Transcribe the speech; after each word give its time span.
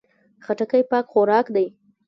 خټکی 0.45 0.81
پاک 0.89 1.05
خوراک 1.11 1.45
دی. 1.55 1.67